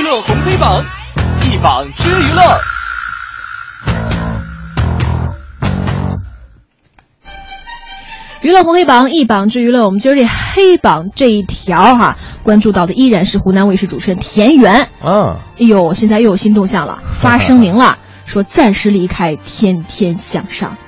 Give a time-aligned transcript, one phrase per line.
[0.00, 0.82] 娱乐红黑榜，
[1.44, 2.42] 一榜之娱乐。
[8.40, 14.84] 娱乐红黑榜一榜之娱乐，我们今儿这黑榜这一条哈，关注到的依然是湖南卫视主持人田园。
[15.02, 20.78] 啊，哎呦，现在又有新动向了， 发声明了，说暂时离开《天天向上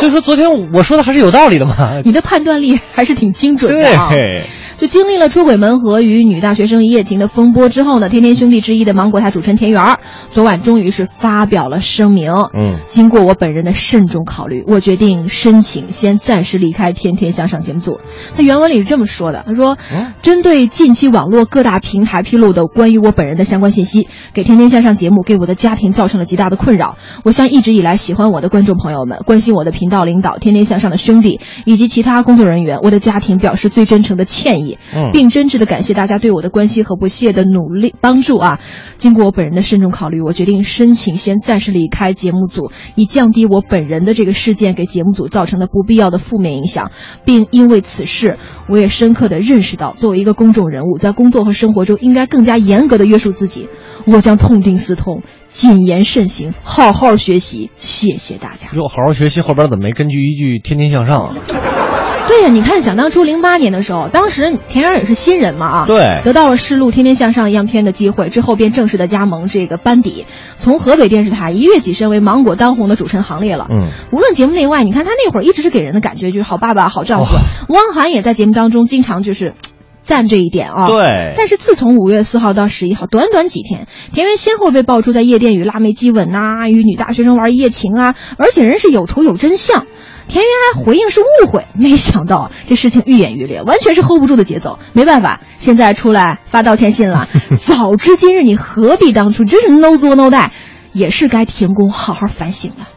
[0.00, 1.74] 所以说昨天我说的还是有道理的嘛》。。
[2.04, 4.10] 你的判断力还是挺精准的啊。
[4.10, 4.42] 对，
[4.84, 10.00] 就经历了出轨门和与女大学生一夜情的风波之后呢，天天兄弟之一的芒果台主持人田园儿，
[10.30, 12.30] 昨晚终于是发表了声明。
[12.52, 17.98] 嗯，经过我本人的慎重考虑，我决定申请先暂时离开《天天向上》节目组。
[18.36, 26.98] 他原文里是这么说的：“他说，嗯针对近期网络各大平台披露的关于我本人的相关信息，给《天天向上》节目给我的家庭造成了极大的困扰。
[27.22, 38.60] 我向一直以来喜欢我的观众朋友们、关心我的频道领导、《天天向上》的兄弟以及其他工作人员、我的家庭表示最真诚的歉意，嗯并真挚的感谢大家对我的关心和不懈的努力帮助啊！
[38.96, 46.90] 经过我本人的慎重考虑，我决定申请先暂时离开节目组，以降低我本人的这个事件给节目组造成的不必要的负面影响，
[47.24, 53.68] 并因为此事，我也深刻的认识到，作为一个公众人物，在工作和生活中应该更加严格的约束自己。
[54.06, 57.70] 我将痛定思痛，谨言慎行，好好学习。
[57.76, 58.68] 谢谢大家。
[58.74, 61.83] 哟，好好学习，后边怎么没根据一句“天天向上”啊？
[62.26, 73.66] 对呀、你看，想当初零八年的时候，当时田园也是新人嘛啊，对得到了试录《天天向上》样片的机会之后，便正式的加盟这个班底，从河北电视台一跃跻身为芒果当红的主持人行列了。
[73.70, 77.36] 嗯，无论节目内外，你看他那会儿一直是给人的感觉就是好爸爸、好丈夫。
[77.68, 79.54] 汪涵也在节目当中经常就是
[80.02, 80.88] 赞这一点啊。
[80.88, 89.86] 对但是自从五月四号到十一号，短短几天，田园先后被爆出在夜店与辣妹激吻呐、与女大学生玩一夜情啊，而且人是有图有真相。
[90.26, 94.78] 田园还回应是误会，没想到这事情愈演愈烈，完全是 hold 不住的节奏。
[94.92, 97.28] 没办法，现在出来发道歉信了。
[97.56, 99.44] 早知今日，你何必当初？
[99.44, 100.50] 真是 no 作 no die，
[100.92, 102.88] 也是该停工好好反省了。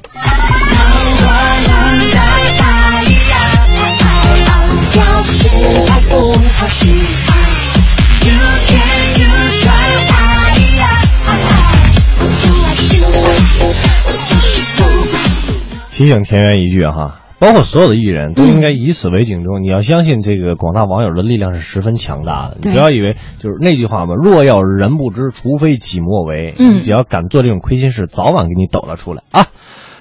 [15.97, 19.63] 提醒田园一句哈，包括所有的艺人都应该以此为警钟。
[19.63, 22.59] 你要相信这个广大网友的力量是十分强大的。
[22.61, 26.53] 你不要以为就是那句话嘛，若要人不知，除非己莫为。
[26.59, 29.47] 嗯你只要敢做这种亏心事，早晚给你抖了出来啊。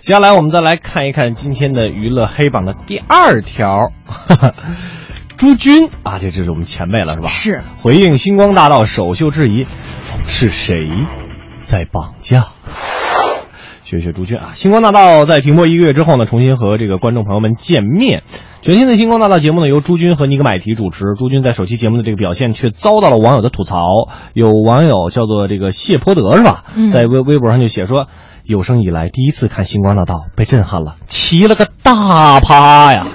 [0.02, 3.90] 接下来我们再来看一看今天的娱乐黑榜的第二条，
[5.38, 7.28] 朱军啊，这这是我们前辈了是吧？
[7.28, 9.64] 是回应星光大道首秀质疑，
[10.24, 10.90] 是谁
[11.62, 12.48] 在绑架？
[13.86, 14.50] 学学朱军啊！
[14.54, 18.24] 星光大道在停播一个月之后呢，重新和这个观众朋友们见面。
[18.60, 21.14] 全新的星光大道节目呢，由朱军和尼格买提主持。
[21.16, 23.86] 朱军在首期节目的这个表现却遭到了网友的吐槽。
[24.32, 26.64] 有网友叫做这个谢泼德是吧？
[26.74, 28.08] 嗯在微微博上就写说，
[28.42, 33.06] 有生以来第一次看星光大道，被震撼了，骑了个大趴呀！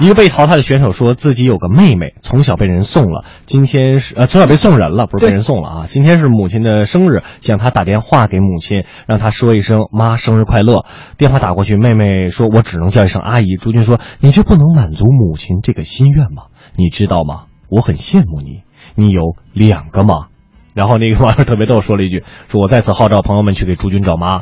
[0.00, 5.84] 一个被淘汰的选手说自己有个妹妹，从小被人送了，今天是呃从小被送人了，不是被人送了啊。
[5.88, 10.84] 今天是母亲的生日，想她打电话给母亲，让她说一声妈生日快乐。
[11.16, 13.56] 电话打过去，妹妹说我只能叫一声阿姨。
[13.60, 16.44] 朱军说你就不能满足母亲这个心愿吗？
[16.76, 17.46] 你知道吗？
[17.68, 18.62] 我很羡慕你，
[18.94, 20.28] 你有两个妈。
[20.78, 24.38] 然后那个网友特别逗，说了一句：“说我在此号召朋友们去给朱军找妈。”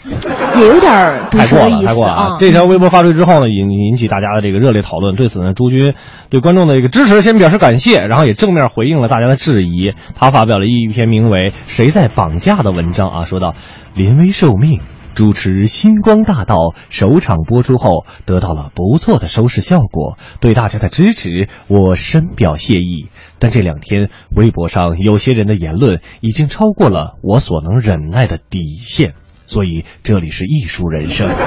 [0.55, 2.37] 也有点儿太过了，太过了啊。
[2.39, 5.17] 这条微博发出去之后呢，引引起大家的这个热烈讨论。
[5.17, 5.95] 对此呢，朱军
[6.29, 9.95] 对观众的一个支持先表示感谢，然后也正面回应了大家的质疑。
[10.15, 13.55] 他发表了一篇名为《谁在绑架》的文章啊，说到
[13.95, 14.81] 临危受命。
[15.17, 16.57] 主持《星光大道》
[16.91, 23.09] 首场播出后，得到了不错的收视效果，对大家的支持我深表谢意。
[23.39, 29.15] 但这两天，微博上有些人的言论已经超过了我所能忍耐的底线，
[29.47, 31.29] 所以这里是艺术人生。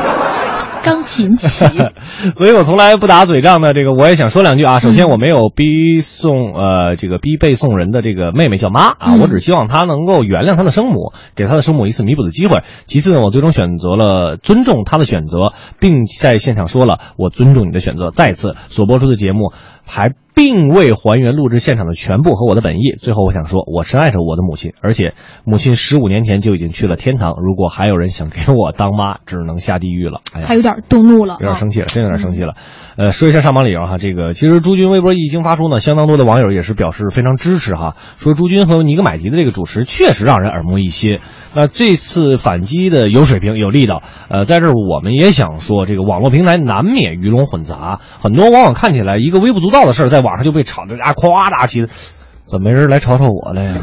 [0.82, 1.66] 钢琴曲，
[2.38, 4.80] 所以我从来不打嘴仗的，这个我也想说两句啊。
[4.80, 12.64] 首先，我没有逼送呃这个逼背送人的这个妹妹叫妈啊，嗯我只希望她能够原谅她的生母，给她的生母一次弥补的机会。
[12.86, 15.52] 其次呢，我最终选择了尊重她的选择，
[15.82, 18.10] 并在现场说了我尊重你的选择。
[18.10, 19.52] 再次，所播出的节目
[19.90, 22.94] 还并未还原录制现场的全部和我的本意。
[22.98, 25.14] 最后，我想说，我深爱着我的母亲，而且
[25.44, 27.34] 母亲十五年前就已经去了天堂。
[27.44, 30.22] 如果还有人想给我当妈，只能下地狱了。
[30.32, 32.54] 哎呀还有点动怒了，啊有点生气了，真有点生气了。
[32.96, 41.20] 呃，说一下上榜理由哈，这个其实朱军微博一经发出呢，相当多的网友也是表示非常支持哈，说朱军和尼格买提的这个主持确实让人耳目一新。
[41.54, 51.86] 那这次反击的有水平有力道，呃，在这儿我们也想说，这个网络平台难免鱼龙混杂，很多往往看起来一个微不足道的事儿，在网上就被炒得啊夸大起，
[52.46, 53.74] 怎么没人来吵吵我了呀？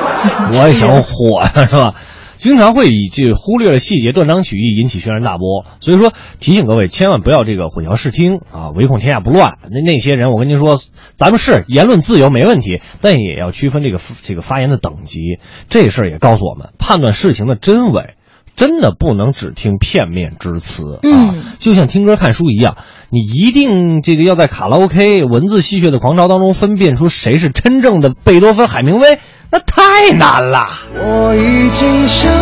[0.52, 1.94] 我也想火呀，是吧？
[2.36, 5.64] 经常会以这忽略了细节、断章取义，引起轩然大波。
[5.78, 9.58] 所以说，提醒各位千万不要这个混淆视听啊，唯恐天下不乱。
[9.70, 10.76] 那那些人，我跟您说，
[11.14, 15.38] 咱们是言论自由没问题，但也要区分这个这个发言的等级。
[15.68, 18.14] 这事儿也告诉我们，判断事情的真伪。
[18.54, 21.00] 真的不能只听片面之词啊！
[21.02, 22.76] 嗯就像听歌看书一样，
[23.10, 29.18] 你一定这个要在卡拉 OK 文字戏谑的狂潮当中分辨出谁是真正的贝多芬、海明威，
[29.50, 30.66] 那太难了。
[30.94, 32.32] 我已经相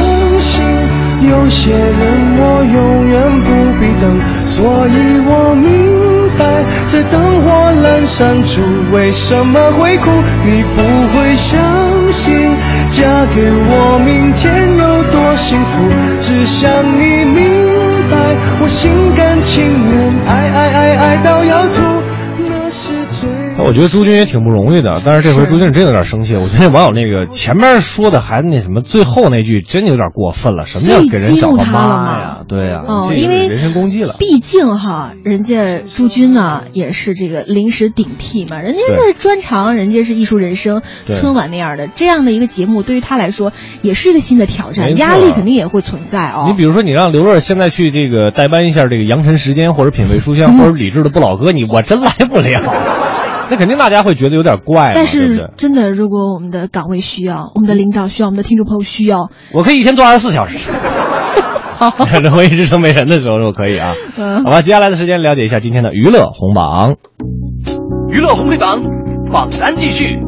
[0.40, 0.62] 信，
[1.30, 3.48] 有些人我永远不
[3.78, 7.50] 必等，所以我明白，在灯火
[7.82, 8.60] 阑珊处
[8.92, 10.10] 为什么会哭。
[10.44, 11.89] 你不会相
[16.40, 17.36] 只想你明
[18.10, 18.16] 白，
[18.62, 21.82] 我心甘情愿，爱爱爱爱到要吐，
[23.70, 26.34] 我觉得朱军也挺不容易的，但是这回朱军真有点生气。
[26.34, 30.66] 我觉得网友那个前面说的还那什么，最后那句真有点过分了。
[30.66, 32.38] 什么叫给人找个妈呀？
[32.48, 34.16] 对呀、哦，这个因为人身攻击了。
[34.18, 43.52] 毕竟哈，人家朱军呢也是这个临时顶替嘛，人家对是专长，人家是艺术人生、春晚那样的这样的一个节目，对于他来说
[43.82, 46.46] 也是一个新的挑战，压力肯定也会存在哦。
[46.48, 52.60] 你比如说，你让刘乐现在去这个代班一下这个扬尘时间，或者品味书香，或者理智的不老歌，你我真来不了。
[53.50, 60.70] 那肯定大家会觉得有点怪嘛，但对对是真的，如果我们的岗位需要，我们的领导需要，我们的听众朋友需要，我可以一天做二十四小时。
[62.22, 63.94] 等我一直成没人的时候，我可以啊。
[64.18, 66.96] 嗯好吧，接下来的时间了解一下今天的娱乐红榜。
[68.10, 68.82] 娱乐红黑榜
[69.32, 70.18] 榜单继续。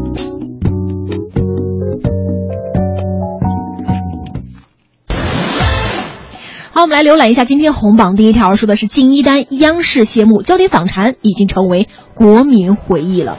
[6.75, 13.37] 好，我们来浏览一下今天红榜第一条，说的是敬一丹央视谢幕，焦点访谈已经成为国民回忆了。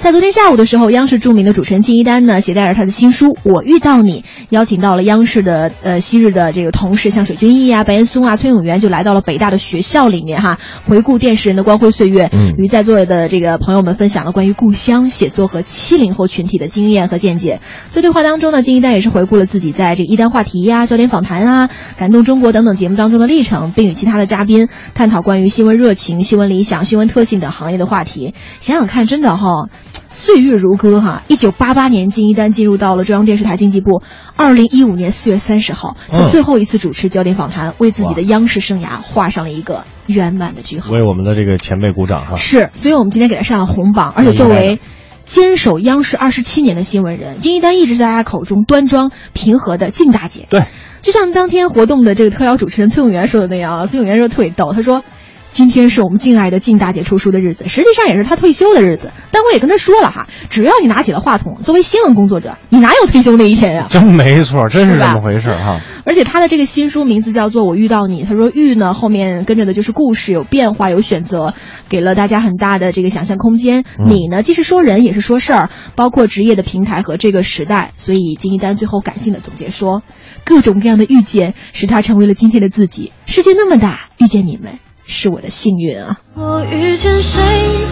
[0.00, 17.60] 在昨天下午的时候，央视著名的主持人敬一丹呢，携带着他的新书《我遇到你》，邀请到了央视的呃昔日的这个同事，像水均益啊、白岩松啊、崔永元，就来到了北大的学校里面哈，回顾电视人的光辉岁月，嗯与在座的这个朋友们分享了关于故乡、写作和七零后群体的经验和见解。
[17.88, 28.32] 在对话当中呢，敬一丹也是回顾了自己在这个一丹话题呀、焦点访谈啊、感动中国等等节目当中的历程，并与其他的嘉宾探讨关于新闻热情、新闻理想、新闻特性等行业的话题。
[28.60, 29.68] 想想看，真的哈、
[30.08, 31.22] 岁月如歌哈！
[31.28, 34.02] 一九八八年，金一丹进入到了中央电视台经济部。
[34.36, 40.90] 二零一五年四月三十号，他嗯最后一次主持焦点访谈，为自己的央视生涯画上了一个圆满的句号。
[40.92, 42.36] 为我们的这个前辈鼓掌哈。
[42.36, 44.80] 是，所以我们今天给他上了红榜，而且作为
[45.24, 50.46] 坚守央视二十七年的新闻人，金一丹一直在大家口中端庄平和的静大姐。
[50.50, 50.64] 对，
[51.02, 55.02] 就像当天活动的这个特邀主持人崔永元说的那样啊，崔永元说特别逗，他说。
[55.48, 59.10] 今天是我们敬爱的靳大姐出书的日子，实际上也是她退休的日子。
[59.32, 65.80] 但我也跟她说了哈，只要你拿起了话筒，作为新闻工作者，你哪有退休那一天呀、真没错，真是这么回事哈。
[66.04, 71.54] 而且她的这个新书名字叫做《我遇到你》，她说“遇”呢后面跟着的就是故事，有变化，有选择，
[71.88, 73.84] 给了大家很大的这个想象空间。
[73.98, 77.92] 嗯你呢，既是说人，也是说事儿，包括职业的平台和这个时代。
[77.96, 80.02] 所以金一丹最后感性的总结说，
[80.44, 83.12] 各种各样的遇见使他成为了今天的自己。
[83.26, 84.78] 世界那么大，遇见你们
[85.08, 86.20] 是我的幸运啊！
[86.34, 87.42] 我遇见谁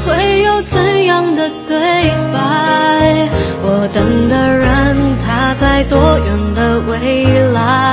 [0.06, 1.76] 会有怎样的对
[2.30, 3.28] 白？
[3.62, 7.85] 我等的人他在多远的未来？